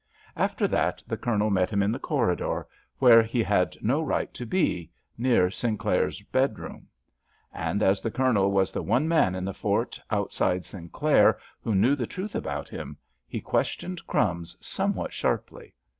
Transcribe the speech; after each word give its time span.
After 0.35 0.67
that 0.67 1.03
the 1.05 1.15
Colonel 1.15 1.51
met 1.51 1.69
him 1.69 1.83
in 1.83 1.91
the 1.91 1.99
corridor, 1.99 2.65
where 2.97 3.21
he 3.21 3.43
had 3.43 3.77
no 3.83 4.01
right 4.01 4.33
to 4.33 4.47
be, 4.47 4.89
near 5.15 5.51
Sinclair's 5.51 6.23
bedroom. 6.31 6.87
And, 7.53 7.83
as 7.83 8.01
the 8.01 8.09
Colonel 8.09 8.49
was 8.49 8.71
the 8.71 8.81
one 8.81 9.07
man 9.07 9.35
in 9.35 9.45
the 9.45 9.53
fort, 9.53 10.01
outside 10.09 10.65
Sinclair, 10.65 11.37
who 11.63 11.75
knew 11.75 11.95
the 11.95 12.07
truth 12.07 12.33
about 12.33 12.67
him, 12.67 12.97
he 13.27 13.41
questioned 13.41 14.01
"Crumbs" 14.07 14.57
somewhat 14.59 15.13
sharply. 15.13 15.75